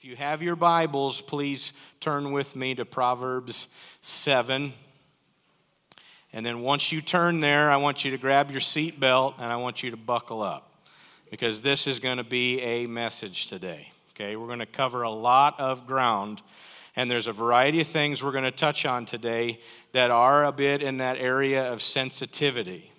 [0.00, 3.68] If you have your Bibles, please turn with me to Proverbs
[4.00, 4.72] 7.
[6.32, 9.56] And then once you turn there, I want you to grab your seatbelt and I
[9.56, 10.86] want you to buckle up
[11.30, 13.92] because this is going to be a message today.
[14.14, 16.40] Okay, we're going to cover a lot of ground,
[16.96, 19.60] and there's a variety of things we're going to touch on today
[19.92, 22.89] that are a bit in that area of sensitivity.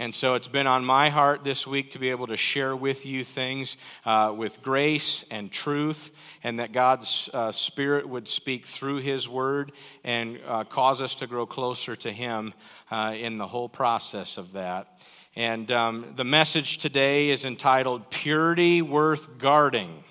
[0.00, 3.04] And so it's been on my heart this week to be able to share with
[3.04, 3.76] you things
[4.06, 6.10] uh, with grace and truth,
[6.42, 11.26] and that God's uh, Spirit would speak through His Word and uh, cause us to
[11.26, 12.54] grow closer to Him
[12.90, 15.06] uh, in the whole process of that.
[15.36, 20.02] And um, the message today is entitled Purity Worth Guarding.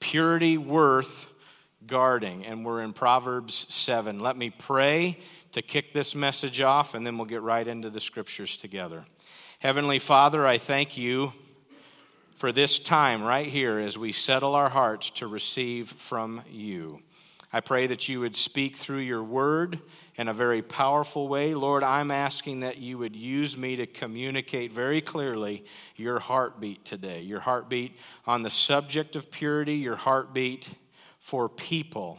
[0.00, 1.28] Purity Worth
[1.86, 2.46] Guarding.
[2.46, 4.20] And we're in Proverbs 7.
[4.20, 5.18] Let me pray
[5.56, 9.06] to kick this message off, and then we'll get right into the scriptures together.
[9.58, 11.32] Heavenly Father, I thank you
[12.36, 17.00] for this time right here as we settle our hearts to receive from you.
[17.54, 19.80] I pray that you would speak through your word
[20.16, 21.54] in a very powerful way.
[21.54, 25.64] Lord, I'm asking that you would use me to communicate very clearly
[25.96, 30.68] your heartbeat today, your heartbeat on the subject of purity, your heartbeat
[31.18, 32.18] for people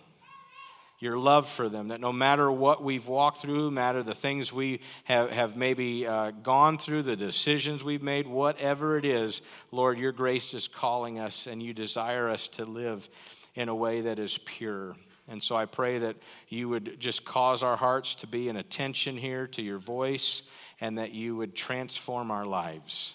[1.00, 4.52] your love for them, that no matter what we've walked through, no matter the things
[4.52, 10.00] we have, have maybe uh, gone through, the decisions we've made, whatever it is, Lord,
[10.00, 13.08] your grace is calling us and you desire us to live
[13.53, 14.95] in a way that is pure.
[15.28, 16.16] And so I pray that
[16.48, 20.44] you would just cause our hearts to be in attention here to your voice
[20.80, 23.14] and that you would transform our lives.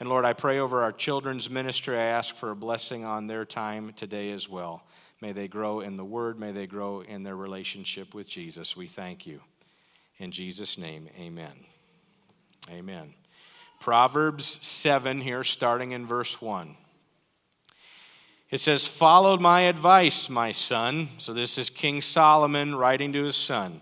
[0.00, 1.96] And Lord, I pray over our children's ministry.
[1.96, 4.82] I ask for a blessing on their time today as well.
[5.22, 6.40] May they grow in the Word.
[6.40, 8.76] May they grow in their relationship with Jesus.
[8.76, 9.40] We thank you.
[10.18, 11.52] In Jesus' name, amen.
[12.68, 13.14] Amen.
[13.78, 16.76] Proverbs 7, here, starting in verse 1.
[18.50, 21.10] It says, Followed my advice, my son.
[21.18, 23.80] So this is King Solomon writing to his son.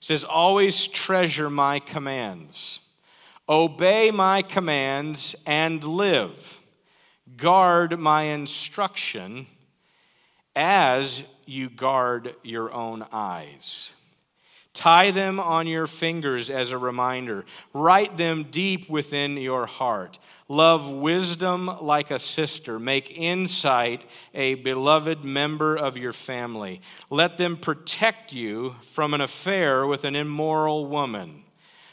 [0.00, 2.80] He says, Always treasure my commands.
[3.48, 6.60] Obey my commands and live.
[7.36, 9.46] Guard my instruction
[10.54, 13.92] as you guard your own eyes.
[14.72, 17.44] Tie them on your fingers as a reminder.
[17.74, 20.20] Write them deep within your heart.
[20.48, 22.78] Love wisdom like a sister.
[22.78, 26.80] Make insight a beloved member of your family.
[27.10, 31.42] Let them protect you from an affair with an immoral woman,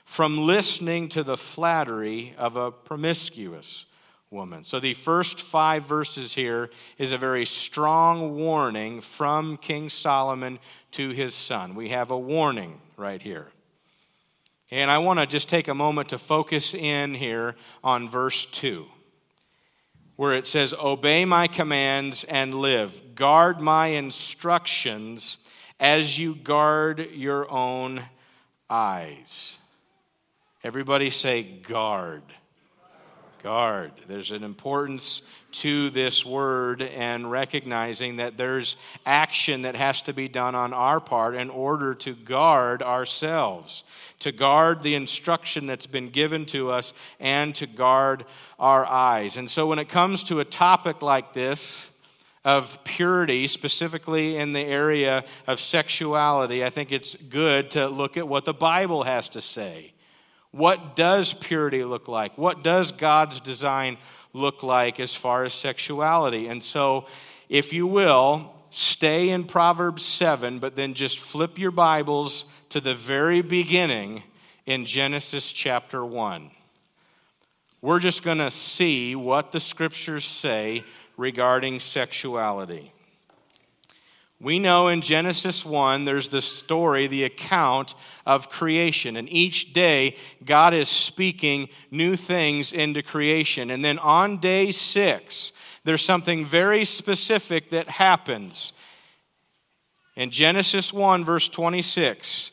[0.05, 3.86] from listening to the flattery of a promiscuous
[4.29, 4.63] woman.
[4.63, 10.59] So the first five verses here is a very strong warning from King Solomon
[10.91, 11.75] to his son.
[11.75, 13.47] We have a warning right here.
[14.69, 18.85] And I want to just take a moment to focus in here on verse 2,
[20.17, 23.15] where it says, Obey my commands and live.
[23.15, 25.37] Guard my instructions
[25.79, 28.03] as you guard your own
[28.69, 29.59] eyes.
[30.63, 32.23] Everybody say, guard
[33.47, 33.93] guard.
[34.09, 35.21] There's an importance
[35.53, 38.75] to this word and recognizing that there's
[39.05, 43.85] action that has to be done on our part in order to guard ourselves,
[44.19, 46.91] to guard the instruction that's been given to us,
[47.21, 48.25] and to guard
[48.59, 49.37] our eyes.
[49.37, 51.91] And so when it comes to a topic like this,
[52.43, 58.27] of purity, specifically in the area of sexuality, I think it's good to look at
[58.27, 59.93] what the Bible has to say.
[60.57, 62.35] What does purity look like?
[62.35, 63.99] What does God's design
[64.33, 66.47] look like as far as sexuality?
[66.47, 67.05] And so,
[67.47, 72.95] if you will, stay in Proverbs 7, but then just flip your Bibles to the
[72.95, 74.23] very beginning
[74.65, 76.49] in Genesis chapter 1.
[77.83, 80.83] We're just going to see what the scriptures say
[81.17, 82.91] regarding sexuality.
[84.39, 89.17] We know in Genesis 1, there's the story, the account of creation.
[89.17, 90.15] And each day,
[90.45, 93.71] God is speaking new things into creation.
[93.71, 95.53] And then on day six,
[95.85, 98.73] there's something very specific that happens.
[100.15, 102.51] In Genesis 1, verse 26,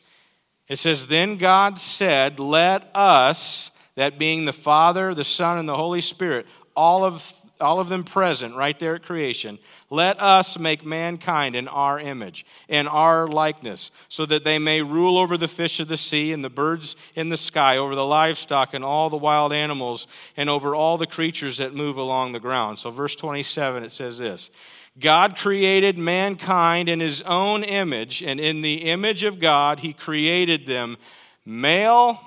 [0.67, 5.77] it says, Then God said, Let us, that being the Father, the Son, and the
[5.77, 9.59] Holy Spirit, all of all of them present right there at creation.
[9.89, 15.17] Let us make mankind in our image, in our likeness, so that they may rule
[15.17, 18.73] over the fish of the sea and the birds in the sky, over the livestock
[18.73, 22.79] and all the wild animals, and over all the creatures that move along the ground.
[22.79, 24.49] So, verse 27, it says this
[24.97, 30.65] God created mankind in his own image, and in the image of God, he created
[30.65, 30.97] them
[31.45, 32.21] male,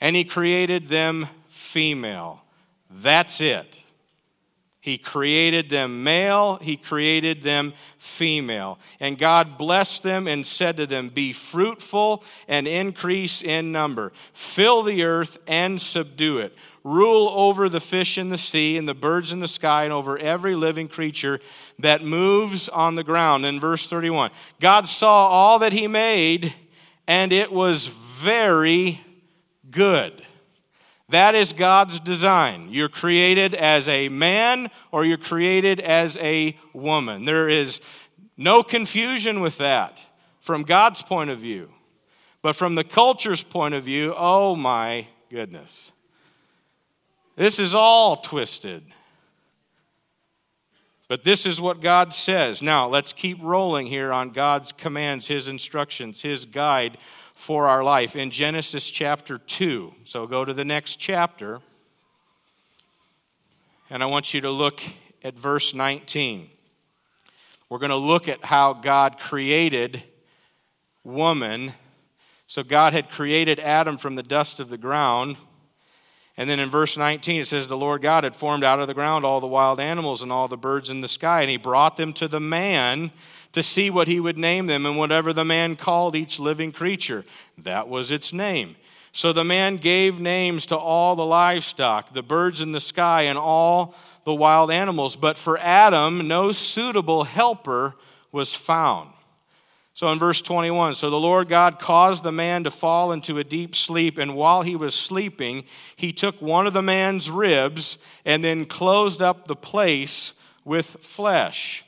[0.00, 2.42] and he created them female.
[2.90, 3.80] That's it.
[4.88, 8.78] He created them male, He created them female.
[9.00, 14.82] And God blessed them and said to them, Be fruitful and increase in number, fill
[14.82, 16.56] the earth and subdue it.
[16.84, 20.16] Rule over the fish in the sea and the birds in the sky and over
[20.16, 21.38] every living creature
[21.78, 23.44] that moves on the ground.
[23.44, 26.54] In verse 31, God saw all that He made,
[27.06, 29.02] and it was very
[29.70, 30.24] good.
[31.08, 32.68] That is God's design.
[32.70, 37.24] You're created as a man or you're created as a woman.
[37.24, 37.80] There is
[38.36, 40.00] no confusion with that
[40.40, 41.70] from God's point of view.
[42.42, 45.92] But from the culture's point of view, oh my goodness.
[47.36, 48.84] This is all twisted.
[51.08, 52.60] But this is what God says.
[52.60, 56.98] Now, let's keep rolling here on God's commands, His instructions, His guide
[57.38, 59.94] for our life in Genesis chapter 2.
[60.02, 61.60] So go to the next chapter.
[63.88, 64.82] And I want you to look
[65.22, 66.50] at verse 19.
[67.70, 70.02] We're going to look at how God created
[71.04, 71.74] woman.
[72.48, 75.36] So God had created Adam from the dust of the ground.
[76.38, 78.94] And then in verse 19, it says, The Lord God had formed out of the
[78.94, 81.96] ground all the wild animals and all the birds in the sky, and he brought
[81.96, 83.10] them to the man
[83.52, 87.24] to see what he would name them, and whatever the man called each living creature,
[87.58, 88.76] that was its name.
[89.10, 93.36] So the man gave names to all the livestock, the birds in the sky, and
[93.36, 95.16] all the wild animals.
[95.16, 97.96] But for Adam, no suitable helper
[98.30, 99.10] was found.
[99.98, 103.42] So in verse 21, so the Lord God caused the man to fall into a
[103.42, 105.64] deep sleep, and while he was sleeping,
[105.96, 110.34] he took one of the man's ribs and then closed up the place
[110.64, 111.84] with flesh.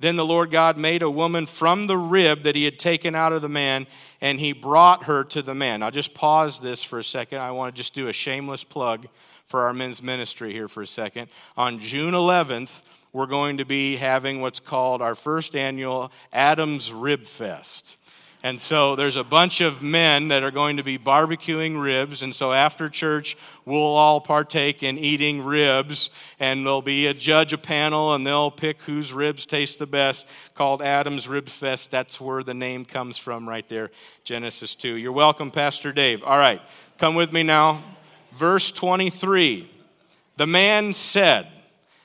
[0.00, 3.34] Then the Lord God made a woman from the rib that he had taken out
[3.34, 3.86] of the man,
[4.22, 5.82] and he brought her to the man.
[5.82, 7.40] I'll just pause this for a second.
[7.40, 9.08] I want to just do a shameless plug
[9.44, 11.28] for our men's ministry here for a second.
[11.58, 12.80] On June 11th,
[13.12, 17.96] we're going to be having what's called our first annual Adams Rib Fest.
[18.44, 22.22] And so there's a bunch of men that are going to be barbecuing ribs.
[22.22, 26.10] And so after church, we'll all partake in eating ribs.
[26.40, 30.26] And there'll be a judge, a panel, and they'll pick whose ribs taste the best,
[30.54, 31.92] called Adam's Rib Fest.
[31.92, 33.92] That's where the name comes from, right there,
[34.24, 34.96] Genesis 2.
[34.96, 36.24] You're welcome, Pastor Dave.
[36.24, 36.60] All right,
[36.98, 37.80] come with me now.
[38.32, 39.70] Verse 23
[40.36, 41.46] The man said,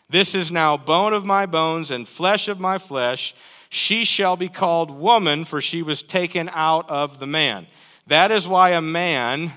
[0.09, 3.36] This is now bone of my bones and flesh of my flesh.
[3.69, 7.68] She shall be called woman, for she was taken out of the man.
[8.07, 9.51] That is why a man,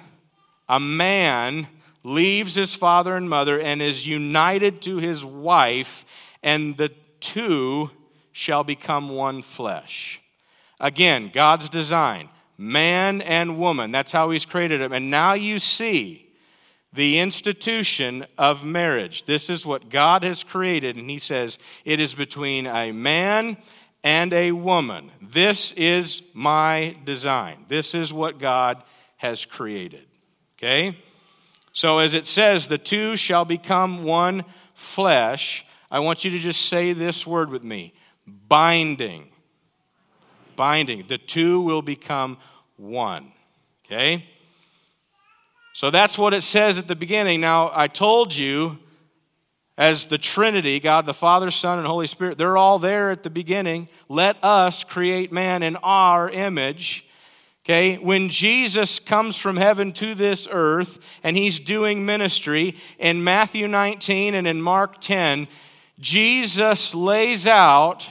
[0.69, 1.69] a man,
[2.02, 6.05] leaves his father and mother and is united to his wife,
[6.43, 6.88] and the
[7.20, 7.91] two
[8.32, 10.20] shall become one flesh.
[10.81, 12.29] Again, God's design
[12.61, 13.91] man and woman.
[13.91, 14.93] That's how he's created them.
[14.93, 16.30] And now you see
[16.93, 19.25] the institution of marriage.
[19.25, 23.57] This is what God has created, and he says it is between a man
[24.03, 25.11] and a woman.
[25.21, 27.65] This is my design.
[27.69, 28.83] This is what God
[29.19, 30.07] has created.
[30.59, 30.97] Okay?
[31.73, 34.45] So, as it says, the two shall become one
[34.75, 35.65] flesh.
[35.91, 37.95] I want you to just say this word with me
[38.27, 39.29] binding.
[40.57, 41.07] Binding.
[41.07, 42.39] The two will become
[42.77, 43.33] one.
[43.87, 44.25] Okay?
[45.81, 47.41] So that's what it says at the beginning.
[47.41, 48.79] Now, I told you
[49.79, 53.31] as the Trinity, God the Father, Son, and Holy Spirit, they're all there at the
[53.31, 53.88] beginning.
[54.06, 57.07] Let us create man in our image.
[57.64, 63.66] Okay, when Jesus comes from heaven to this earth and he's doing ministry in Matthew
[63.66, 65.49] 19 and in Mark 10,
[65.99, 68.07] Jesus lays out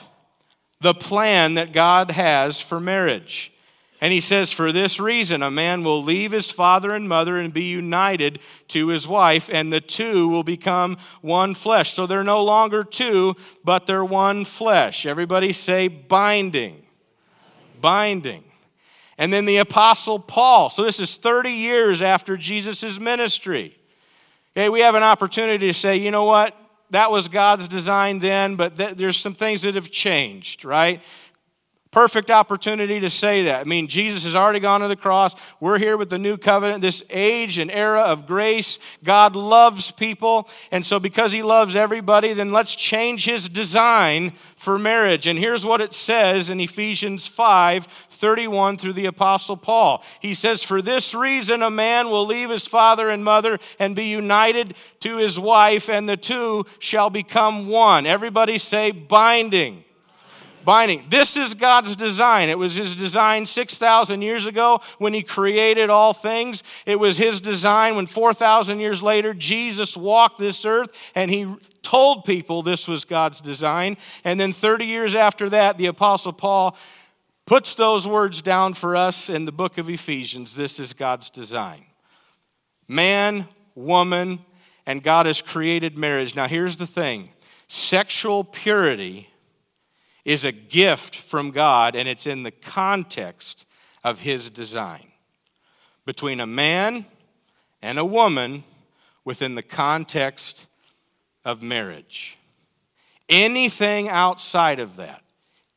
[0.81, 3.53] the plan that God has for marriage.
[4.01, 7.53] And he says, For this reason, a man will leave his father and mother and
[7.53, 8.39] be united
[8.69, 11.93] to his wife, and the two will become one flesh.
[11.93, 15.05] So they're no longer two, but they're one flesh.
[15.05, 16.85] Everybody say binding.
[17.81, 18.45] Binding.
[19.17, 20.69] And then the Apostle Paul.
[20.69, 23.77] So this is 30 years after Jesus' ministry.
[24.55, 26.55] Okay, we have an opportunity to say, you know what?
[26.91, 31.01] That was God's design then, but th- there's some things that have changed, right?
[31.91, 33.61] Perfect opportunity to say that.
[33.61, 35.33] I mean, Jesus has already gone to the cross.
[35.59, 38.77] We're here with the new covenant, this age and era of grace.
[39.03, 40.47] God loves people.
[40.71, 45.25] And so, because He loves everybody, then let's change His design for marriage.
[45.25, 50.03] And here's what it says in Ephesians 5 31 through the Apostle Paul.
[50.19, 54.09] He says, For this reason, a man will leave his father and mother and be
[54.09, 58.05] united to his wife, and the two shall become one.
[58.05, 59.85] Everybody say, binding
[60.65, 61.05] binding.
[61.09, 62.49] This is God's design.
[62.49, 66.63] It was His design 6,000 years ago when He created all things.
[66.85, 72.25] It was His design when 4,000 years later Jesus walked this earth and He told
[72.25, 73.97] people this was God's design.
[74.23, 76.77] And then 30 years after that, the Apostle Paul
[77.45, 80.55] puts those words down for us in the book of Ephesians.
[80.55, 81.85] This is God's design.
[82.87, 84.39] Man, woman,
[84.85, 86.35] and God has created marriage.
[86.35, 87.29] Now, here's the thing
[87.67, 89.29] sexual purity
[90.29, 93.65] is a gift from God, and it's in the context
[94.03, 95.07] of His design.
[96.05, 97.07] Between a man
[97.81, 98.63] and a woman
[99.25, 100.67] within the context
[101.43, 102.37] of marriage.
[103.27, 105.23] Anything outside of that,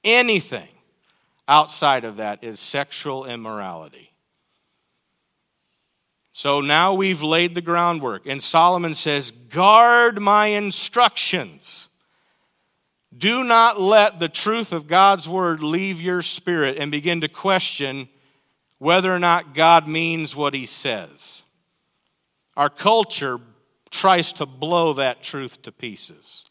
[0.04, 0.68] anything
[1.48, 4.12] outside of that is sexual immorality.
[6.32, 11.88] So now we've laid the groundwork, and Solomon says, Guard my instructions.
[13.16, 18.08] Do not let the truth of God's word leave your spirit and begin to question
[18.78, 21.42] whether or not God means what he says.
[22.56, 23.38] Our culture
[23.90, 26.44] tries to blow that truth to pieces.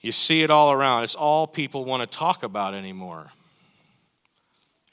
[0.00, 1.04] You see it all around.
[1.04, 3.32] It's all people want to talk about anymore.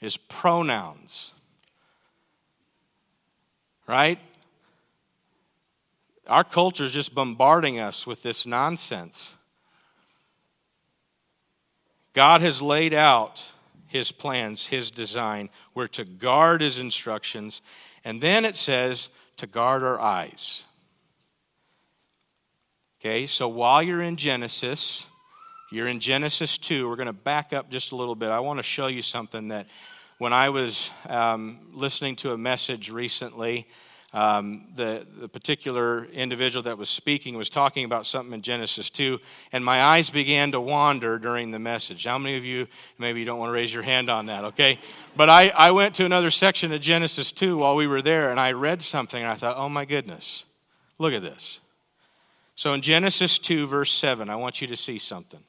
[0.00, 1.32] Is pronouns.
[3.86, 4.18] Right?
[6.26, 9.36] Our culture is just bombarding us with this nonsense.
[12.12, 13.42] God has laid out
[13.86, 15.50] his plans, his design.
[15.74, 17.62] We're to guard his instructions.
[18.04, 20.64] And then it says to guard our eyes.
[23.00, 25.06] Okay, so while you're in Genesis,
[25.70, 26.88] you're in Genesis 2.
[26.88, 28.30] We're going to back up just a little bit.
[28.30, 29.66] I want to show you something that
[30.18, 33.66] when I was um, listening to a message recently,
[34.14, 39.18] um, the, the particular individual that was speaking was talking about something in Genesis 2,
[39.52, 42.04] and my eyes began to wander during the message.
[42.04, 42.66] How many of you,
[42.98, 44.78] maybe you don't want to raise your hand on that, okay?
[45.16, 48.38] But I, I went to another section of Genesis 2 while we were there, and
[48.38, 50.44] I read something, and I thought, oh my goodness,
[50.98, 51.60] look at this.
[52.54, 55.40] So in Genesis 2, verse 7, I want you to see something.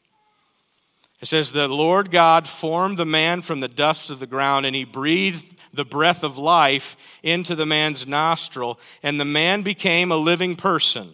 [1.24, 4.75] It says, The Lord God formed the man from the dust of the ground, and
[4.75, 10.18] he breathed the breath of life into the man's nostril, and the man became a
[10.18, 11.13] living person.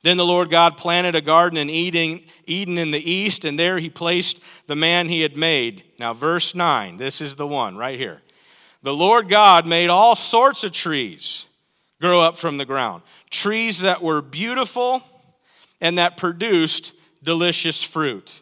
[0.00, 3.90] Then the Lord God planted a garden in Eden, in the east, and there he
[3.90, 5.84] placed the man he had made.
[5.98, 8.22] Now, verse 9, this is the one right here.
[8.82, 11.44] The Lord God made all sorts of trees
[12.00, 15.02] grow up from the ground, trees that were beautiful
[15.78, 18.40] and that produced delicious fruit.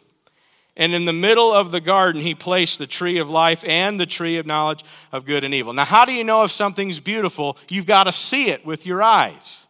[0.75, 4.07] And in the middle of the garden, he placed the tree of life and the
[4.07, 5.71] tree of knowledge of good and evil.
[5.71, 7.57] Now, how do you know if something's beautiful?
[7.69, 9.67] You've got to see it with your eyes.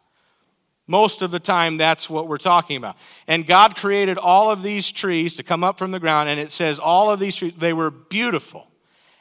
[0.87, 2.97] Most of the time, that's what we're talking about.
[3.27, 6.51] And God created all of these trees to come up from the ground, and it
[6.51, 8.67] says all of these trees, they were beautiful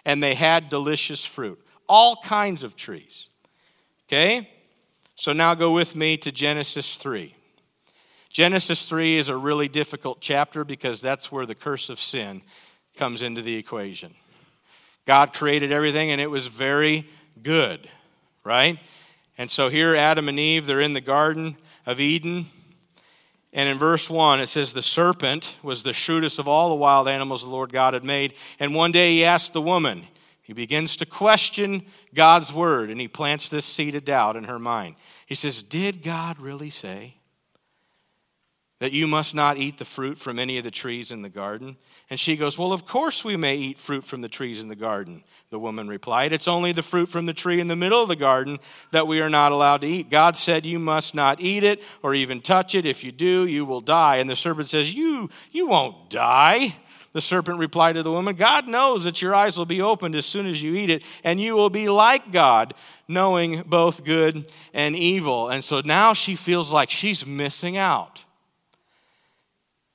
[0.04, 1.60] and they had delicious fruit.
[1.88, 3.28] All kinds of trees.
[4.08, 4.50] Okay?
[5.14, 7.34] So now go with me to Genesis 3.
[8.32, 12.40] Genesis 3 is a really difficult chapter because that's where the curse of sin
[12.96, 14.14] comes into the equation.
[15.04, 17.06] God created everything and it was very
[17.42, 17.88] good,
[18.42, 18.78] right?
[19.36, 22.46] And so here, Adam and Eve, they're in the Garden of Eden.
[23.52, 27.08] And in verse 1, it says, The serpent was the shrewdest of all the wild
[27.08, 28.34] animals the Lord God had made.
[28.58, 30.06] And one day he asked the woman,
[30.44, 31.84] he begins to question
[32.14, 34.96] God's word, and he plants this seed of doubt in her mind.
[35.26, 37.16] He says, Did God really say?
[38.82, 41.76] That you must not eat the fruit from any of the trees in the garden?
[42.10, 44.74] And she goes, Well, of course we may eat fruit from the trees in the
[44.74, 45.22] garden.
[45.50, 48.16] The woman replied, It's only the fruit from the tree in the middle of the
[48.16, 48.58] garden
[48.90, 50.10] that we are not allowed to eat.
[50.10, 52.84] God said, You must not eat it or even touch it.
[52.84, 54.16] If you do, you will die.
[54.16, 56.74] And the serpent says, You, you won't die.
[57.12, 60.26] The serpent replied to the woman, God knows that your eyes will be opened as
[60.26, 62.74] soon as you eat it, and you will be like God,
[63.06, 65.50] knowing both good and evil.
[65.50, 68.24] And so now she feels like she's missing out.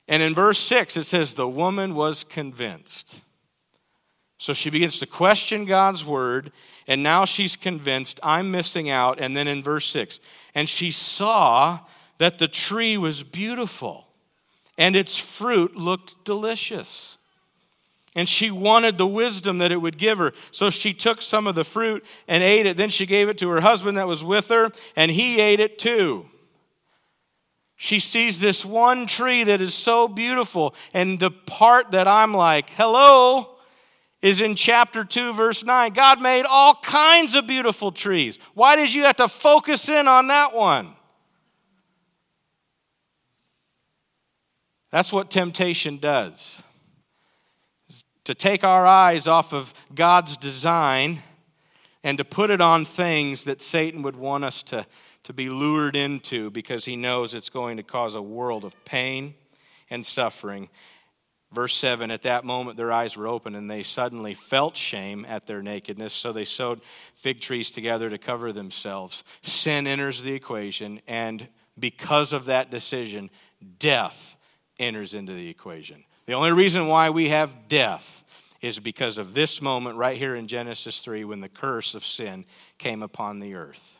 [0.07, 3.21] And in verse 6, it says, The woman was convinced.
[4.37, 6.51] So she begins to question God's word,
[6.87, 9.19] and now she's convinced, I'm missing out.
[9.19, 10.19] And then in verse 6,
[10.53, 11.79] and she saw
[12.19, 14.07] that the tree was beautiful,
[14.77, 17.17] and its fruit looked delicious.
[18.15, 20.33] And she wanted the wisdom that it would give her.
[20.51, 22.75] So she took some of the fruit and ate it.
[22.75, 25.77] Then she gave it to her husband that was with her, and he ate it
[25.77, 26.25] too.
[27.77, 30.75] She sees this one tree that is so beautiful.
[30.95, 33.57] And the part that I'm like, hello,
[34.19, 35.93] is in chapter 2, verse 9.
[35.93, 38.39] God made all kinds of beautiful trees.
[38.55, 40.89] Why did you have to focus in on that one?
[44.91, 46.63] That's what temptation does.
[48.23, 51.21] To take our eyes off of God's design
[52.07, 54.87] and to put it on things that Satan would want us to,
[55.23, 59.35] to be lured into because he knows it's going to cause a world of pain
[59.89, 60.69] and suffering.
[61.51, 65.47] Verse 7 At that moment, their eyes were open, and they suddenly felt shame at
[65.47, 66.79] their nakedness, so they sewed
[67.13, 69.25] fig trees together to cover themselves.
[69.41, 73.29] Sin enters the equation, and because of that decision,
[73.79, 74.37] death
[74.79, 76.05] enters into the equation.
[76.25, 78.23] The only reason why we have death
[78.61, 82.45] is because of this moment right here in Genesis 3 when the curse of sin
[82.77, 83.97] came upon the earth.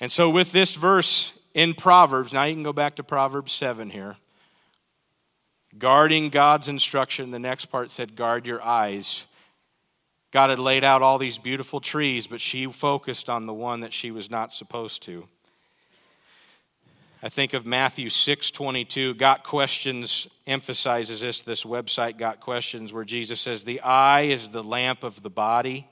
[0.00, 3.90] And so, with this verse in Proverbs, now you can go back to Proverbs 7
[3.90, 4.16] here.
[5.78, 9.26] Guarding God's instruction, the next part said, Guard your eyes.
[10.32, 13.92] God had laid out all these beautiful trees, but she focused on the one that
[13.92, 15.28] she was not supposed to.
[17.24, 19.14] I think of Matthew 6:22.
[19.14, 21.42] Got Questions emphasizes this.
[21.42, 25.86] This website Got Questions, where Jesus says, "The eye is the lamp of the body,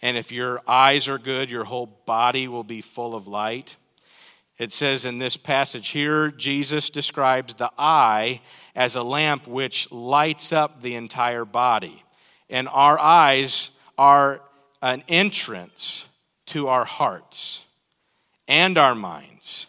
[0.00, 3.76] and if your eyes are good, your whole body will be full of light."
[4.56, 8.40] It says in this passage here, Jesus describes the eye
[8.74, 12.02] as a lamp which lights up the entire body,
[12.48, 14.40] and our eyes are
[14.80, 16.08] an entrance
[16.46, 17.66] to our hearts
[18.48, 19.66] and our minds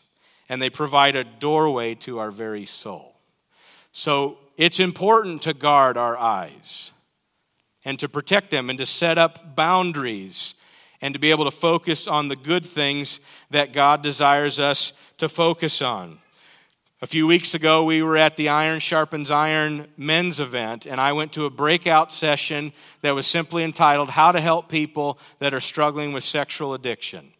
[0.50, 3.16] and they provide a doorway to our very soul.
[3.92, 6.92] So it's important to guard our eyes
[7.86, 10.56] and to protect them and to set up boundaries
[11.02, 13.20] and to be able to focus on the good things
[13.50, 16.20] that God desires us to focus on.
[17.02, 21.12] A few weeks ago, we were at the Iron Sharpens Iron men's event, and I
[21.12, 22.72] went to a breakout session
[23.02, 27.34] that was simply entitled How to Help People That Are Struggling with Sexual Addiction.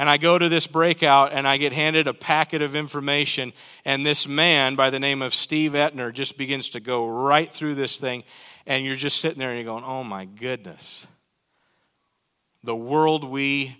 [0.00, 3.52] And I go to this breakout and I get handed a packet of information.
[3.84, 7.74] And this man by the name of Steve Etner just begins to go right through
[7.74, 8.24] this thing.
[8.66, 11.06] And you're just sitting there and you're going, oh my goodness.
[12.64, 13.76] The world we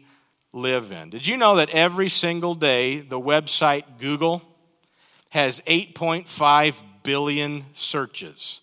[0.53, 1.09] live in.
[1.09, 4.43] Did you know that every single day the website Google
[5.31, 8.61] has 8.5 billion searches?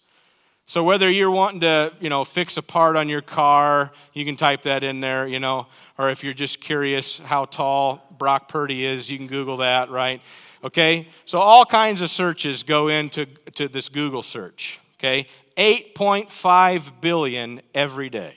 [0.69, 4.35] So whether you're wanting to, you know, fix a part on your car, you can
[4.35, 8.85] type that in there, you know, or if you're just curious how tall Brock Purdy
[8.85, 10.21] is, you can Google that, right?
[10.65, 11.07] Okay?
[11.23, 15.27] So all kinds of searches go into to this Google search, okay?
[15.55, 18.35] 8.5 billion every day.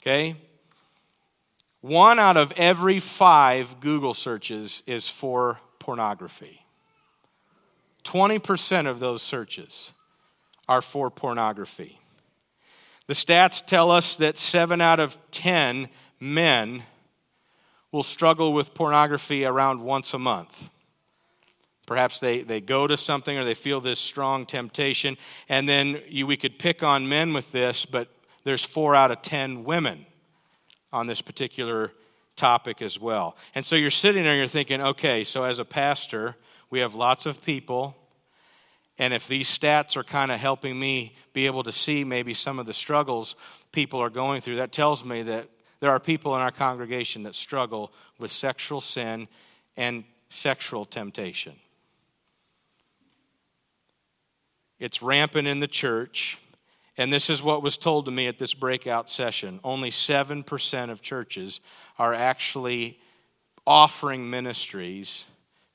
[0.00, 0.36] Okay?
[1.80, 6.64] One out of every five Google searches is for pornography.
[8.04, 9.92] 20% of those searches
[10.70, 11.98] are for pornography.
[13.08, 15.88] The stats tell us that seven out of 10
[16.20, 16.84] men
[17.90, 20.70] will struggle with pornography around once a month.
[21.88, 25.18] Perhaps they, they go to something or they feel this strong temptation.
[25.48, 28.06] And then you, we could pick on men with this, but
[28.44, 30.06] there's four out of 10 women
[30.92, 31.90] on this particular
[32.36, 33.36] topic as well.
[33.56, 36.36] And so you're sitting there and you're thinking, okay, so as a pastor,
[36.70, 37.96] we have lots of people
[39.00, 42.58] and if these stats are kind of helping me be able to see maybe some
[42.58, 43.34] of the struggles
[43.72, 45.48] people are going through, that tells me that
[45.80, 49.26] there are people in our congregation that struggle with sexual sin
[49.74, 51.54] and sexual temptation.
[54.78, 56.38] It's rampant in the church.
[56.98, 59.60] And this is what was told to me at this breakout session.
[59.64, 61.60] Only 7% of churches
[61.98, 62.98] are actually
[63.66, 65.24] offering ministries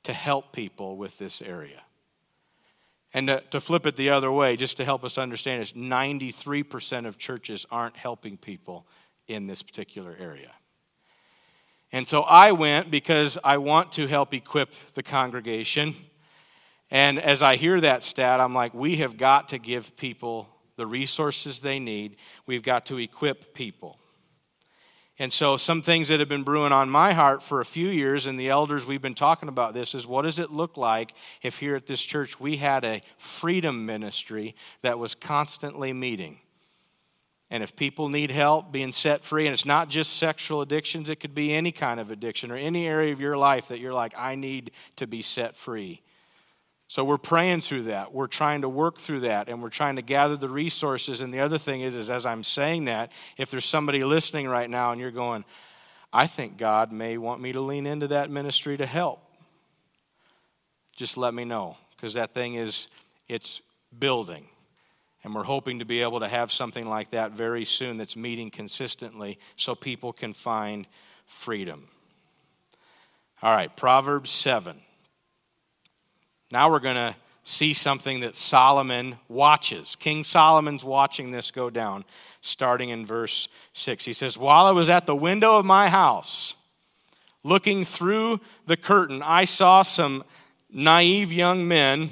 [0.04, 1.85] to help people with this area.
[3.16, 7.08] And to, to, flip it the other way, just to help us understand, is 93%
[7.08, 8.86] of churches aren't helping people
[9.30, 10.52] in this particular area.
[11.94, 15.96] And so I went because I want to help equip the congregation.
[16.92, 20.86] And as I hear that stat, I'm like, we have got to give people the
[20.86, 22.18] resources they need.
[22.46, 23.98] We've got to equip people.
[25.18, 28.28] And so, some things that have been brewing on my heart for a few years,
[28.28, 31.60] and the elders, we've been talking about this, is what does it look like if
[31.60, 36.40] here at this church we had a freedom ministry that was constantly meeting?
[37.50, 41.22] And if people need help being set free, and it's not just sexual addictions, it
[41.22, 44.14] could be any kind of addiction or any area of your life that you're like,
[44.18, 46.02] I need to be set free.
[46.88, 48.14] So we're praying through that.
[48.14, 51.22] We're trying to work through that and we're trying to gather the resources.
[51.22, 54.70] And the other thing is, is as I'm saying that, if there's somebody listening right
[54.70, 55.46] now and you're going,
[56.14, 59.22] I think God may want me to lean into that ministry to help.
[60.96, 62.88] Just let me know because that thing is
[63.28, 63.62] it's
[63.98, 64.48] building.
[65.24, 68.52] And we're hoping to be able to have something like that very soon that's meeting
[68.52, 70.88] consistently so people can find
[71.26, 71.88] freedom.
[73.42, 74.78] All right, Proverbs 7.
[76.56, 77.14] Now we're going to
[77.44, 79.98] see something that Solomon watches.
[79.98, 82.06] King Solomon's watching this go down,
[82.40, 84.06] starting in verse 6.
[84.06, 86.54] He says, While I was at the window of my house,
[87.44, 90.24] looking through the curtain, I saw some
[90.72, 92.12] naive young men,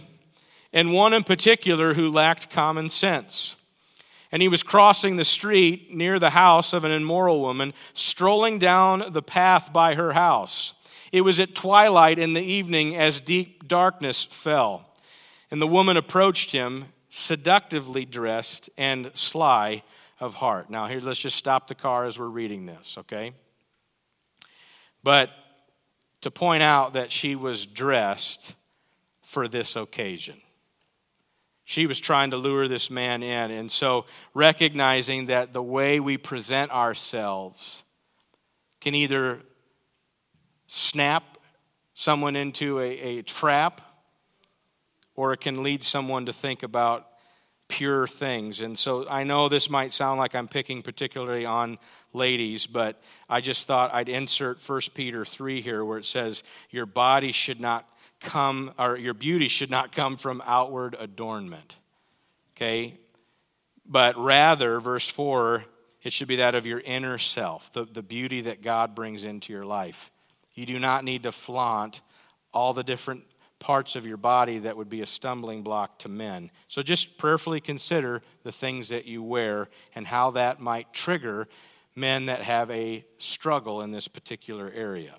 [0.73, 3.56] and one in particular who lacked common sense.
[4.29, 9.06] And he was crossing the street near the house of an immoral woman, strolling down
[9.13, 10.73] the path by her house.
[11.13, 14.89] It was at twilight in the evening as deep darkness fell.
[15.52, 19.84] And the woman approached him, seductively dressed and sly
[20.19, 20.69] of heart.
[20.69, 23.34] Now, here, let's just stop the car as we're reading this, okay?
[25.04, 25.30] But
[26.21, 28.56] to point out that she was dressed
[29.21, 30.39] for this occasion.
[31.65, 33.52] She was trying to lure this man in.
[33.52, 37.84] And so, recognizing that the way we present ourselves
[38.80, 39.41] can either
[40.67, 41.33] snap
[41.93, 43.82] someone into a, a trap
[45.15, 47.08] or it can lead someone to think about
[47.67, 48.62] pure things.
[48.62, 51.77] And so I know this might sound like I'm picking particularly on
[52.13, 56.86] ladies, but I just thought I'd insert 1 Peter 3 here where it says, Your
[56.86, 57.88] body should not
[58.19, 61.77] come, or your beauty should not come from outward adornment.
[62.56, 62.97] Okay?
[63.86, 65.65] But rather, verse 4,
[66.03, 69.51] it should be that of your inner self, the, the beauty that God brings into
[69.51, 70.12] your life.
[70.53, 72.01] You do not need to flaunt
[72.53, 73.23] all the different
[73.59, 76.51] parts of your body that would be a stumbling block to men.
[76.67, 81.47] So just prayerfully consider the things that you wear and how that might trigger
[81.95, 85.15] men that have a struggle in this particular area.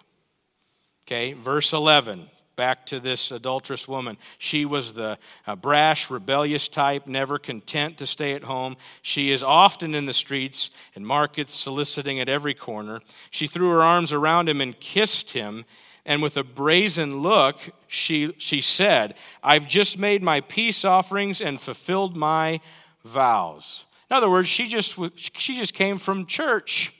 [1.05, 2.29] Okay, verse 11.
[2.57, 4.17] Back to this adulterous woman.
[4.39, 8.77] She was the uh, brash, rebellious type, never content to stay at home.
[9.03, 13.01] She is often in the streets and markets, soliciting at every corner.
[13.31, 15.65] She threw her arms around him and kissed him
[16.07, 21.61] and with a brazen look, she, she said, I've just made my peace offerings and
[21.61, 22.61] fulfilled my
[23.05, 23.87] vows.
[24.11, 26.93] In other words, she just, she just came from church.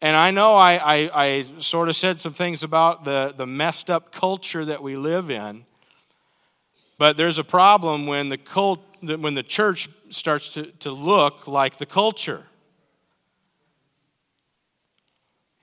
[0.00, 3.90] And I know I, I, I, sort of said some things about the, the messed
[3.90, 5.64] up culture that we live in,
[6.98, 11.78] but there's a problem when the, cult, when the church starts to, to look like
[11.78, 12.44] the culture.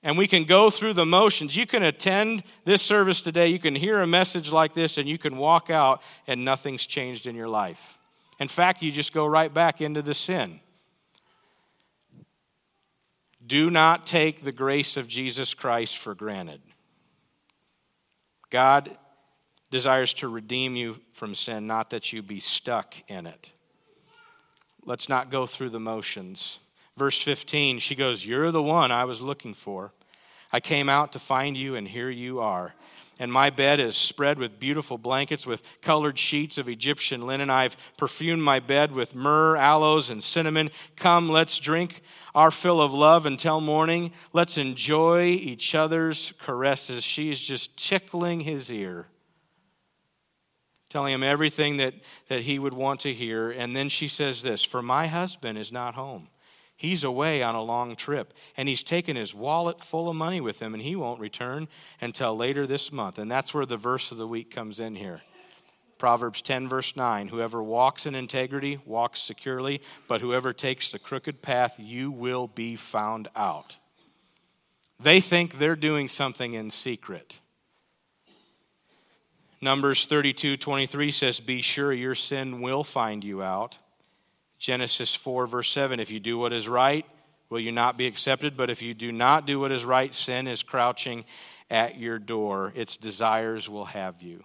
[0.05, 1.55] and we can go through the motions.
[1.55, 5.17] You can attend this service today, you can hear a message like this, and you
[5.17, 7.97] can walk out and nothing's changed in your life.
[8.39, 10.59] In fact, you just go right back into the sin.
[13.45, 16.61] Do not take the grace of Jesus Christ for granted.
[18.49, 18.97] God
[19.71, 23.51] desires to redeem you from sin, not that you be stuck in it.
[24.83, 26.59] Let's not go through the motions.
[26.95, 29.91] Verse 15, she goes, You're the one I was looking for.
[30.51, 32.73] I came out to find you, and here you are.
[33.17, 37.49] And my bed is spread with beautiful blankets with colored sheets of Egyptian linen.
[37.49, 40.69] I've perfumed my bed with myrrh, aloes, and cinnamon.
[40.97, 42.01] Come, let's drink
[42.33, 44.11] our fill of love until morning.
[44.33, 47.05] Let's enjoy each other's caresses.
[47.05, 49.07] She's just tickling his ear,
[50.89, 51.93] telling him everything that,
[52.27, 53.49] that he would want to hear.
[53.49, 56.27] And then she says this For my husband is not home.
[56.85, 60.61] He's away on a long trip, and he's taken his wallet full of money with
[60.61, 61.67] him, and he won't return
[61.99, 63.17] until later this month.
[63.17, 65.21] And that's where the verse of the week comes in here.
[65.97, 71.41] Proverbs 10, verse 9 Whoever walks in integrity walks securely, but whoever takes the crooked
[71.41, 73.77] path, you will be found out.
[74.99, 77.39] They think they're doing something in secret.
[79.59, 83.79] Numbers 32, 23 says, Be sure your sin will find you out.
[84.57, 87.05] Genesis 4, verse 7 If you do what is right,
[87.49, 88.57] will you not be accepted?
[88.57, 91.25] But if you do not do what is right, sin is crouching
[91.69, 92.71] at your door.
[92.75, 94.43] Its desires will have you.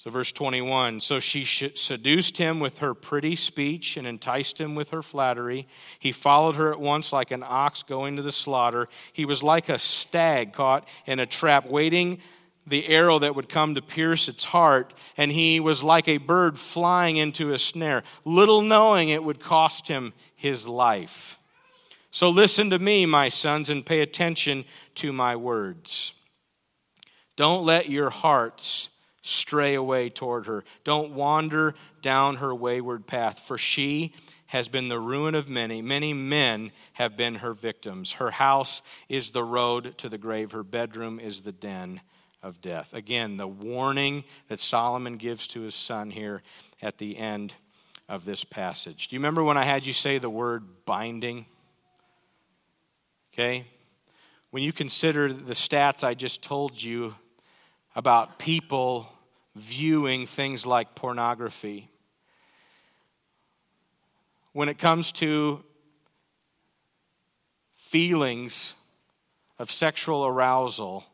[0.00, 4.90] So, verse 21 So she seduced him with her pretty speech and enticed him with
[4.90, 5.68] her flattery.
[5.98, 8.88] He followed her at once like an ox going to the slaughter.
[9.12, 12.20] He was like a stag caught in a trap, waiting
[12.66, 16.58] the arrow that would come to pierce its heart, and he was like a bird
[16.58, 21.38] flying into a snare, little knowing it would cost him his life.
[22.10, 24.64] So listen to me, my sons, and pay attention
[24.96, 26.12] to my words.
[27.36, 28.90] Don't let your hearts
[29.22, 30.64] stray away toward her.
[30.84, 34.12] Don't wander down her wayward path, for she
[34.46, 35.80] has been the ruin of many.
[35.80, 38.12] Many men have been her victims.
[38.12, 42.00] Her house is the road to the grave, her bedroom is the den
[42.42, 42.94] of death.
[42.94, 46.42] Again, the warning that Solomon gives to his son here
[46.80, 47.54] at the end
[48.08, 49.08] of this passage.
[49.08, 51.46] Do you remember when I had you say the word binding?
[53.32, 53.64] Okay?
[54.50, 57.14] When you consider the stats I just told you
[57.94, 59.08] about people
[59.54, 61.88] viewing things like pornography,
[64.52, 65.62] when it comes to
[67.76, 68.74] feelings
[69.58, 71.04] of sexual arousal,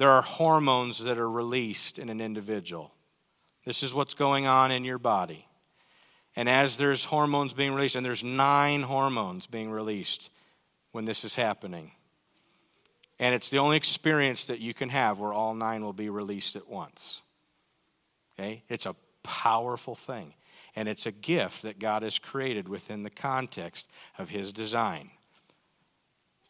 [0.00, 2.94] there are hormones that are released in an individual.
[3.66, 5.46] This is what's going on in your body.
[6.34, 10.30] And as there's hormones being released, and there's nine hormones being released
[10.92, 11.90] when this is happening.
[13.18, 16.56] And it's the only experience that you can have where all nine will be released
[16.56, 17.20] at once.
[18.38, 18.62] Okay?
[18.70, 20.32] It's a powerful thing.
[20.74, 25.10] And it's a gift that God has created within the context of His design.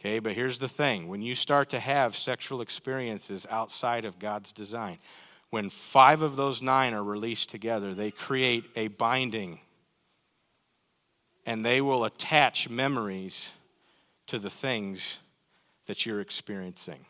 [0.01, 4.51] Okay, but here's the thing when you start to have sexual experiences outside of God's
[4.51, 4.97] design,
[5.51, 9.61] when five of those nine are released together, they create a binding
[11.45, 13.53] and they will attach memories
[14.29, 15.19] to the things
[15.85, 17.05] that you're experiencing.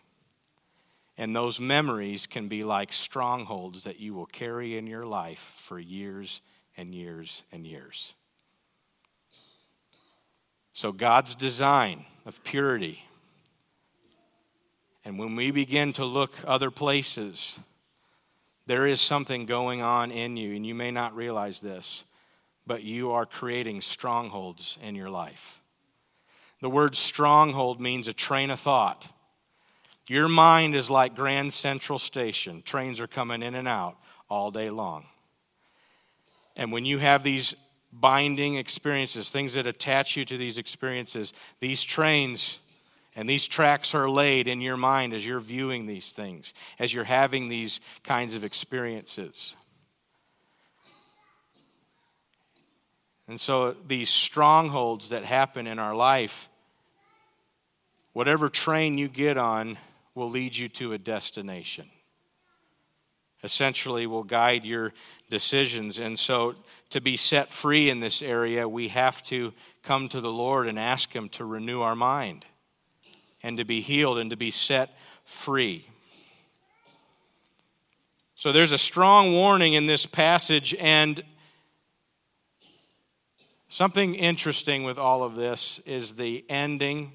[1.17, 5.79] And those memories can be like strongholds that you will carry in your life for
[5.79, 6.41] years
[6.77, 8.17] and years and years.
[10.73, 13.05] So, God's design of purity.
[15.05, 17.59] And when we begin to look other places,
[18.67, 22.05] there is something going on in you, and you may not realize this,
[22.67, 25.61] but you are creating strongholds in your life.
[26.61, 29.09] The word stronghold means a train of thought.
[30.07, 32.63] Your mind is like Grand Central Station.
[32.63, 33.97] Trains are coming in and out
[34.29, 35.07] all day long.
[36.57, 37.55] And when you have these
[37.93, 42.61] binding experiences, things that attach you to these experiences, these trains
[43.17, 47.05] and these tracks are laid in your mind as you're viewing these things, as you're
[47.05, 49.55] having these kinds of experiences.
[53.27, 56.49] And so, these strongholds that happen in our life,
[58.13, 59.79] whatever train you get on,
[60.15, 61.89] will lead you to a destination
[63.43, 64.93] essentially will guide your
[65.31, 65.99] decisions.
[65.99, 66.55] And so,
[66.91, 70.79] to be set free in this area, we have to come to the Lord and
[70.79, 72.45] ask Him to renew our mind
[73.43, 74.91] and to be healed and to be set
[75.25, 75.87] free.
[78.35, 81.23] So, there's a strong warning in this passage, and
[83.69, 87.13] something interesting with all of this is the ending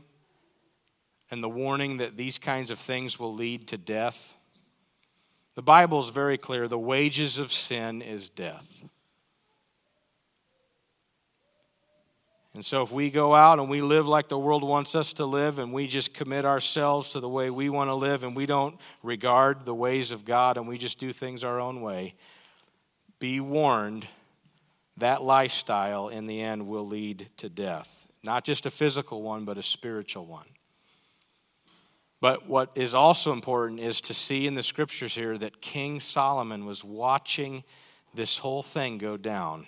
[1.32, 4.36] and the warning that these kinds of things will lead to death.
[5.56, 8.84] The Bible is very clear the wages of sin is death.
[12.56, 15.26] And so, if we go out and we live like the world wants us to
[15.26, 18.46] live, and we just commit ourselves to the way we want to live, and we
[18.46, 22.16] don't regard the ways of God, and we just do things our own way,
[23.20, 24.08] be warned
[24.96, 28.08] that lifestyle in the end will lead to death.
[28.24, 30.48] Not just a physical one, but a spiritual one.
[32.22, 36.66] But what is also important is to see in the scriptures here that King Solomon
[36.66, 37.66] was watching
[38.14, 39.68] this whole thing go down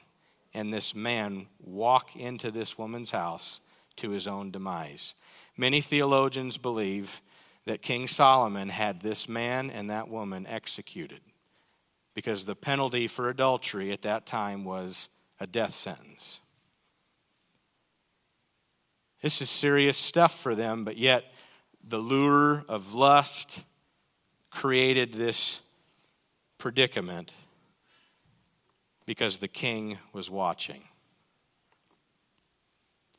[0.57, 3.59] and this man walk into this woman's house
[3.95, 5.13] to his own demise.
[5.55, 7.21] Many theologians believe
[7.65, 11.21] that King Solomon had this man and that woman executed
[12.15, 16.39] because the penalty for adultery at that time was a death sentence.
[19.21, 21.25] This is serious stuff for them, but yet
[21.87, 23.63] the lure of lust
[24.49, 25.61] created this
[26.57, 27.35] predicament
[29.07, 30.83] because the king was watching.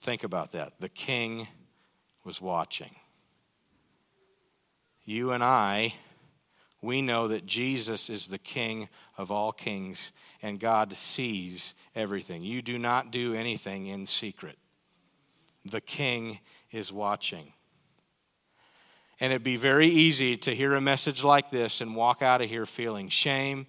[0.01, 0.75] Think about that.
[0.79, 1.49] The king
[2.25, 2.95] was watching.
[5.05, 5.95] You and I,
[6.83, 12.45] we know that Jesus is the king of all kings and God sees everything.
[12.45, 14.59] You do not do anything in secret.
[15.65, 16.39] The king
[16.71, 17.55] is watching.
[19.19, 22.49] And it'd be very easy to hear a message like this and walk out of
[22.49, 23.67] here feeling shame,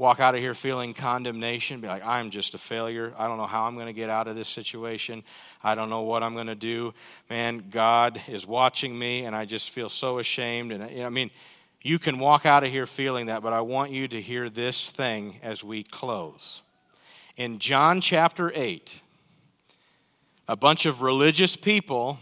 [0.00, 3.12] walk out of here feeling condemnation, be like, I'm just a failure.
[3.18, 5.22] I don't know how I'm going to get out of this situation.
[5.62, 6.94] I don't know what I'm going to do.
[7.28, 10.72] Man, God is watching me, and I just feel so ashamed.
[10.72, 11.30] And you know, I mean,
[11.82, 14.90] you can walk out of here feeling that, but I want you to hear this
[14.90, 16.62] thing as we close.
[17.36, 19.02] In John chapter 8,
[20.48, 22.18] a bunch of religious people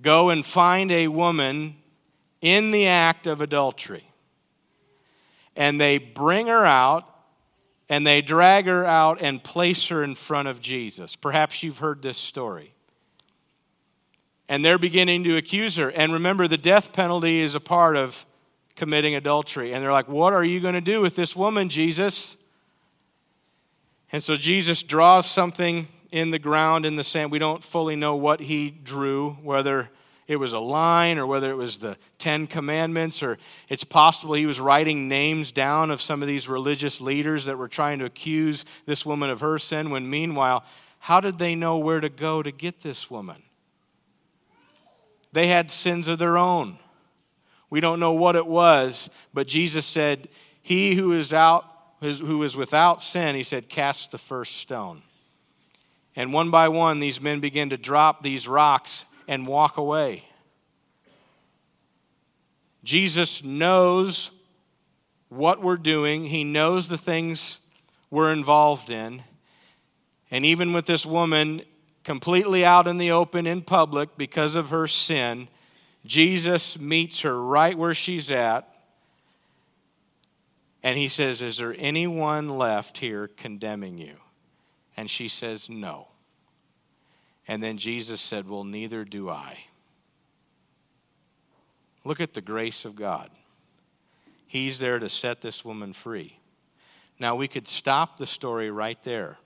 [0.00, 1.76] go and find a woman
[2.40, 4.09] in the act of adultery.
[5.56, 7.06] And they bring her out
[7.88, 11.16] and they drag her out and place her in front of Jesus.
[11.16, 12.72] Perhaps you've heard this story.
[14.48, 15.90] And they're beginning to accuse her.
[15.90, 18.24] And remember, the death penalty is a part of
[18.76, 19.72] committing adultery.
[19.72, 22.36] And they're like, What are you going to do with this woman, Jesus?
[24.12, 27.30] And so Jesus draws something in the ground in the sand.
[27.30, 29.90] We don't fully know what he drew, whether
[30.30, 33.36] it was a line or whether it was the Ten Commandments, or
[33.68, 37.66] it's possible he was writing names down of some of these religious leaders that were
[37.66, 40.64] trying to accuse this woman of her sin, when meanwhile,
[41.00, 43.42] how did they know where to go to get this woman?
[45.32, 46.78] They had sins of their own.
[47.68, 50.28] We don't know what it was, but Jesus said,
[50.62, 51.64] He who is out,
[52.00, 55.02] who is without sin, he said, cast the first stone.
[56.14, 60.24] And one by one, these men begin to drop these rocks and walk away.
[62.82, 64.32] Jesus knows
[65.28, 67.60] what we're doing, He knows the things
[68.10, 69.22] we're involved in.
[70.32, 71.62] And even with this woman
[72.02, 75.46] completely out in the open in public because of her sin,
[76.04, 78.66] Jesus meets her right where she's at.
[80.82, 84.16] And he says, Is there anyone left here condemning you?
[84.96, 86.09] And she says, No.
[87.50, 89.58] And then Jesus said, Well, neither do I.
[92.04, 93.28] Look at the grace of God.
[94.46, 96.38] He's there to set this woman free.
[97.18, 99.36] Now, we could stop the story right there.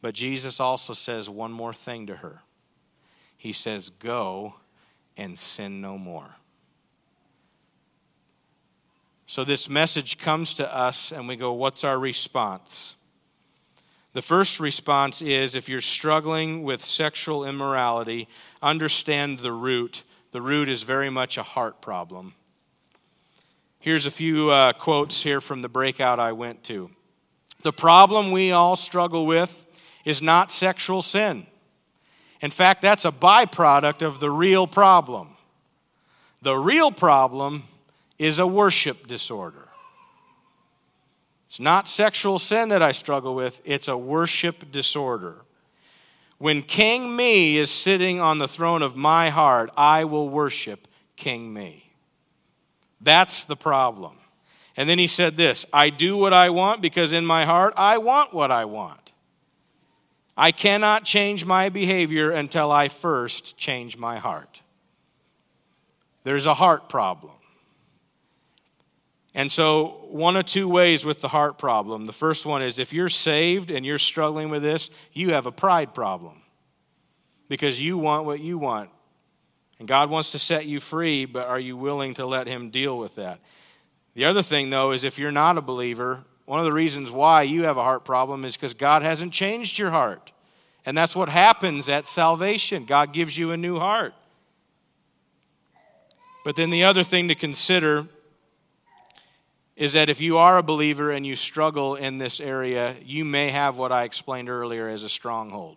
[0.00, 2.42] But Jesus also says one more thing to her.
[3.36, 4.54] He says, Go
[5.16, 6.36] and sin no more.
[9.26, 12.94] So, this message comes to us, and we go, What's our response?
[14.14, 18.28] The first response is if you're struggling with sexual immorality,
[18.60, 20.04] understand the root.
[20.32, 22.34] The root is very much a heart problem.
[23.80, 26.90] Here's a few uh, quotes here from the breakout I went to.
[27.62, 29.66] The problem we all struggle with
[30.04, 31.46] is not sexual sin.
[32.40, 35.36] In fact, that's a byproduct of the real problem.
[36.42, 37.64] The real problem
[38.18, 39.68] is a worship disorder.
[41.52, 45.42] It's not sexual sin that I struggle with, it's a worship disorder.
[46.38, 51.52] When King Me is sitting on the throne of my heart, I will worship King
[51.52, 51.92] Me.
[53.02, 54.16] That's the problem.
[54.78, 57.98] And then he said this I do what I want because in my heart I
[57.98, 59.12] want what I want.
[60.34, 64.62] I cannot change my behavior until I first change my heart.
[66.24, 67.34] There's a heart problem.
[69.34, 72.04] And so, one of two ways with the heart problem.
[72.04, 75.52] The first one is if you're saved and you're struggling with this, you have a
[75.52, 76.42] pride problem
[77.48, 78.90] because you want what you want.
[79.78, 82.98] And God wants to set you free, but are you willing to let Him deal
[82.98, 83.40] with that?
[84.14, 87.42] The other thing, though, is if you're not a believer, one of the reasons why
[87.42, 90.30] you have a heart problem is because God hasn't changed your heart.
[90.84, 92.84] And that's what happens at salvation.
[92.84, 94.14] God gives you a new heart.
[96.44, 98.08] But then the other thing to consider
[99.76, 103.50] is that if you are a believer and you struggle in this area, you may
[103.50, 105.76] have what I explained earlier as a stronghold.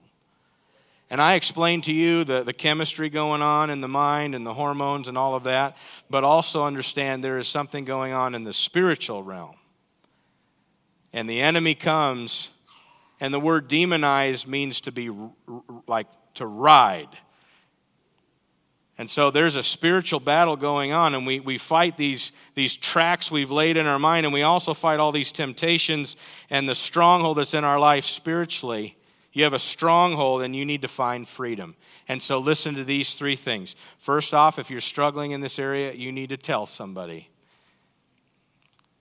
[1.10, 4.54] And I explained to you the, the chemistry going on in the mind and the
[4.54, 5.78] hormones and all of that,
[6.10, 9.56] but also understand there is something going on in the spiritual realm.
[11.14, 12.50] And the enemy comes,
[13.20, 15.10] and the word demonize means to be
[15.88, 17.18] like to ride.
[18.98, 23.30] And so there's a spiritual battle going on, and we, we fight these, these tracks
[23.30, 26.16] we've laid in our mind, and we also fight all these temptations
[26.50, 28.96] and the stronghold that's in our life spiritually.
[29.34, 31.76] You have a stronghold, and you need to find freedom.
[32.08, 33.76] And so listen to these three things.
[33.98, 37.30] First off, if you're struggling in this area, you need to tell somebody.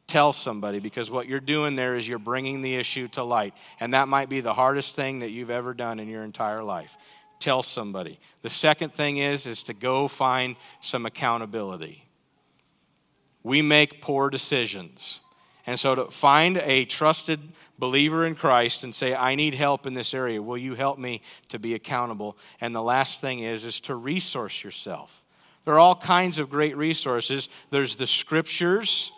[0.08, 3.54] Tell somebody because what you're doing there is you're bringing the issue to light.
[3.78, 6.96] And that might be the hardest thing that you've ever done in your entire life
[7.44, 8.18] tell somebody.
[8.40, 12.06] The second thing is is to go find some accountability.
[13.42, 15.20] We make poor decisions.
[15.66, 17.40] And so to find a trusted
[17.78, 20.42] believer in Christ and say, I need help in this area.
[20.42, 22.36] Will you help me to be accountable?
[22.60, 25.22] And the last thing is, is to resource yourself.
[25.64, 27.48] There are all kinds of great resources.
[27.70, 29.12] There's the scriptures.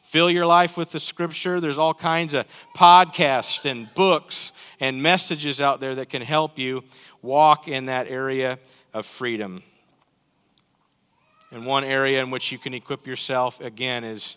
[0.00, 1.60] Fill your life with the scripture.
[1.60, 6.84] There's all kinds of podcasts and books and messages out there that can help you
[7.22, 8.58] walk in that area
[8.94, 9.62] of freedom.
[11.50, 14.36] And one area in which you can equip yourself again is,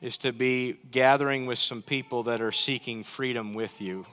[0.00, 4.06] is to be gathering with some people that are seeking freedom with you.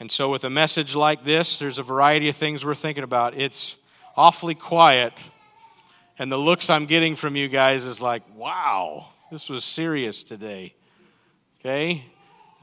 [0.00, 3.34] And so, with a message like this, there's a variety of things we're thinking about.
[3.34, 3.76] It's
[4.16, 5.12] awfully quiet,
[6.18, 10.74] and the looks I'm getting from you guys is like, wow, this was serious today.
[11.60, 12.04] Okay?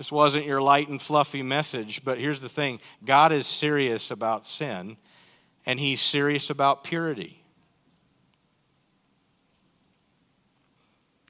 [0.02, 4.48] This wasn't your light and fluffy message, but here's the thing God is serious about
[4.48, 4.98] sin,
[5.64, 7.44] and He's serious about purity.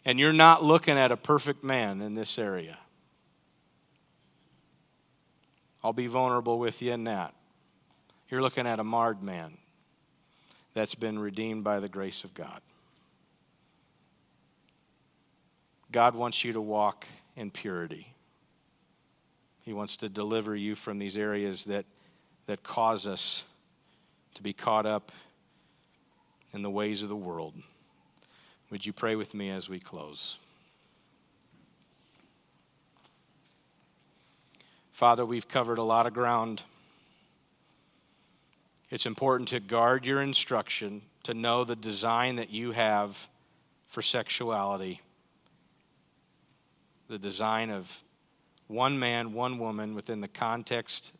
[0.05, 2.77] And you're not looking at a perfect man in this area.
[5.83, 7.33] I'll be vulnerable with you in that.
[8.29, 9.57] You're looking at a marred man
[10.73, 12.61] that's been redeemed by the grace of God.
[15.91, 17.05] God wants you to walk
[17.35, 18.13] in purity.
[19.61, 21.85] He wants to deliver you from these areas that,
[22.47, 23.43] that cause us
[24.35, 25.11] to be caught up
[26.53, 27.53] in the ways of the world.
[28.69, 30.37] Would you pray with me as we close?
[34.91, 36.63] Father, we've covered a lot of ground.
[38.89, 43.27] It's important to guard your instruction, to know the design that you have
[43.87, 45.01] for sexuality,
[47.07, 48.03] the design of
[48.71, 51.11] one man, one woman within the context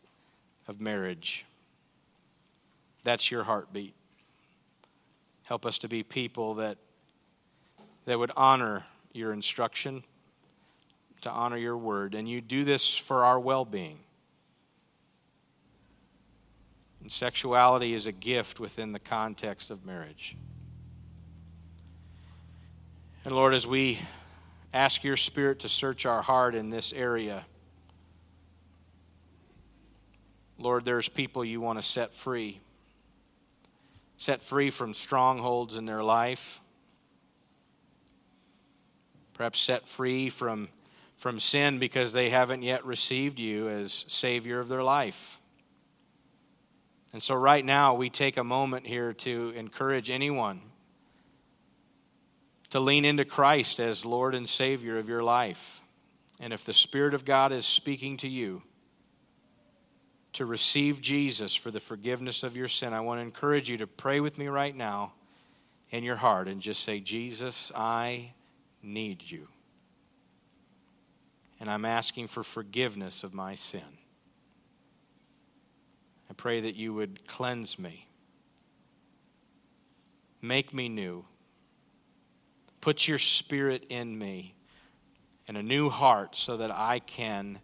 [0.67, 1.45] of marriage.
[3.03, 3.93] That's your heartbeat.
[5.43, 6.77] Help us to be people that,
[8.05, 10.03] that would honor your instruction,
[11.21, 12.15] to honor your word.
[12.15, 13.99] And you do this for our well being.
[17.01, 20.37] And sexuality is a gift within the context of marriage.
[23.25, 23.99] And Lord, as we
[24.73, 27.45] ask your Spirit to search our heart in this area,
[30.57, 32.61] Lord, there's people you want to set free.
[34.17, 36.61] Set free from strongholds in their life,
[39.33, 40.69] perhaps set free from,
[41.17, 45.39] from sin because they haven't yet received you as Savior of their life.
[47.11, 50.61] And so, right now, we take a moment here to encourage anyone
[52.71, 55.81] to lean into Christ as Lord and Savior of your life.
[56.39, 58.63] And if the Spirit of God is speaking to you,
[60.33, 63.87] to receive Jesus for the forgiveness of your sin, I want to encourage you to
[63.87, 65.13] pray with me right now
[65.89, 68.31] in your heart and just say, Jesus, I
[68.81, 69.49] need you.
[71.59, 73.81] And I'm asking for forgiveness of my sin.
[76.29, 78.07] I pray that you would cleanse me,
[80.41, 81.25] make me new,
[82.81, 84.55] put your spirit in me
[85.47, 87.59] and a new heart so that I can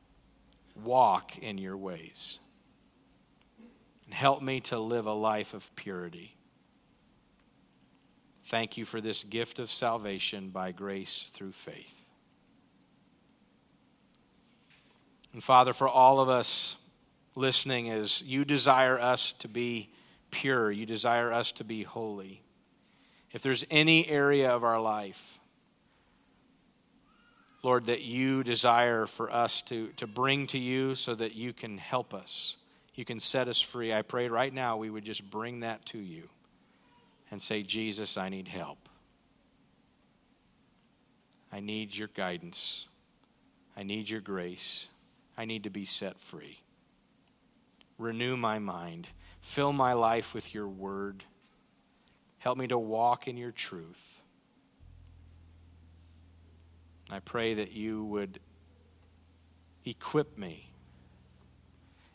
[0.83, 2.39] walk in your ways
[4.05, 6.35] and help me to live a life of purity.
[8.45, 12.05] Thank you for this gift of salvation by grace through faith.
[15.33, 16.77] And Father, for all of us
[17.35, 19.89] listening, as you desire us to be
[20.31, 22.41] pure, you desire us to be holy.
[23.31, 25.39] If there's any area of our life,
[27.63, 31.77] Lord, that you desire for us to, to bring to you so that you can
[31.77, 32.57] help us
[32.97, 33.93] you can set us free.
[33.93, 36.29] I pray right now we would just bring that to you
[37.29, 38.89] and say, Jesus, I need help.
[41.53, 42.87] I need your guidance.
[43.77, 44.89] I need your grace.
[45.37, 46.61] I need to be set free.
[47.99, 49.09] Renew my mind.
[49.41, 51.23] Fill my life with your word.
[52.47, 54.21] Help me to walk in your truth.
[57.09, 58.39] I pray that you would
[59.83, 60.71] equip me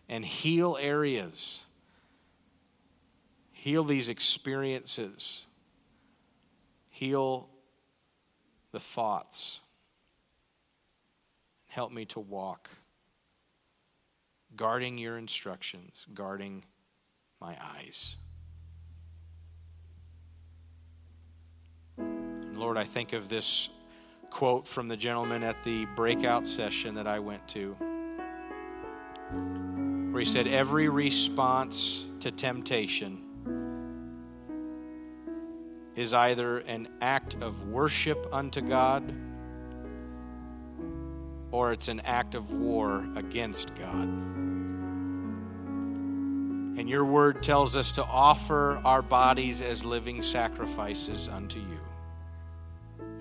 [0.08, 1.64] and heal areas.
[3.50, 5.44] Heal these experiences.
[6.88, 7.50] Heal
[8.70, 9.60] the thoughts.
[11.66, 12.70] Help me to walk,
[14.56, 16.64] guarding your instructions, guarding
[17.38, 18.16] my eyes.
[22.54, 23.68] Lord, I think of this
[24.30, 27.76] quote from the gentleman at the breakout session that I went to
[30.12, 33.22] where he said, Every response to temptation
[35.96, 39.14] is either an act of worship unto God
[41.50, 44.08] or it's an act of war against God.
[46.78, 51.78] And your word tells us to offer our bodies as living sacrifices unto you,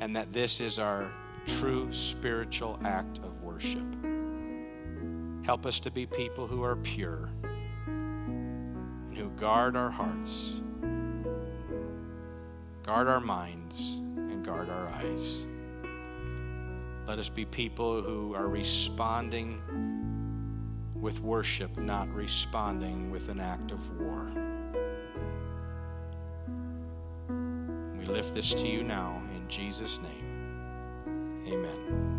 [0.01, 1.13] and that this is our
[1.45, 3.85] true spiritual act of worship.
[5.45, 7.29] Help us to be people who are pure
[7.85, 10.55] and who guard our hearts,
[12.83, 15.45] guard our minds, and guard our eyes.
[17.07, 19.61] Let us be people who are responding
[20.95, 24.31] with worship, not responding with an act of war.
[27.99, 29.21] We lift this to you now
[29.51, 31.45] Jesus' name.
[31.45, 32.10] Amen.